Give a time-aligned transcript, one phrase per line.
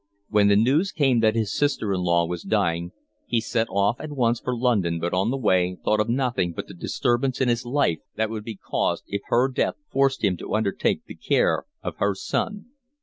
[0.29, 2.91] When the news came that his sister in law was dying,
[3.27, 6.67] he set off at once for London, but on the way thought of nothing but
[6.67, 10.55] the disturbance in his life that would be caused if her death forced him to
[10.55, 12.65] undertake the care of her son.